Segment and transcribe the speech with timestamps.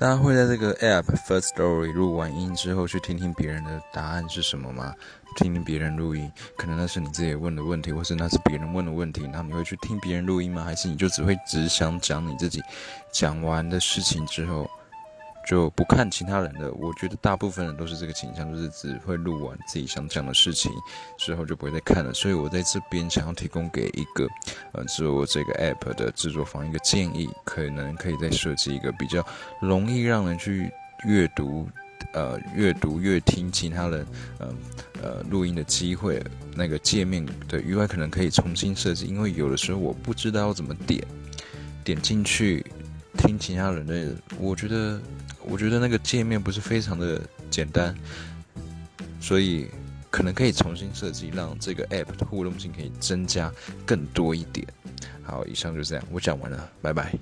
[0.00, 4.94] 大家会在这个 App First Story 录完音之后去听听别人的答案是什么吗？
[5.34, 10.62] 听听别人录音，可能那是你自己问的问题，或是那是别人问的问题，那你会去听别人录音吗？
[10.62, 12.62] 还是你就只会只想讲你自己
[13.10, 14.70] 讲完的事情之后？
[15.48, 20.70] 就不看其他人的，我觉得大部分人都是这个倾向，就是只会录完自己想讲的事情
[21.18, 22.12] 之后就不会再看了。
[22.12, 24.28] 所以我在这边想要提供给一个，
[24.72, 29.26] 呃，做这个 app 的制作方一个建议，可能可以再设计一个比较
[29.58, 30.70] 容易让人去
[31.06, 31.66] 阅读，
[32.12, 34.06] 呃，阅读阅听其他人，
[34.38, 34.54] 呃
[35.02, 36.22] 呃录音的机会。
[36.54, 41.02] 那个界面的 UI 可能可以重新设计，因为有的时候我不知道要怎么点，
[41.84, 42.62] 点进去
[43.16, 45.00] 听其他人的，我觉得。
[45.50, 47.20] 我觉得那个界面不是非常的
[47.50, 47.94] 简单，
[49.20, 49.66] 所以
[50.10, 53.52] 可能可以重新设计，让这个 app 的互动性可以增加
[53.86, 54.66] 更多一点。
[55.22, 57.12] 好，以上就这样，我讲完了，拜拜。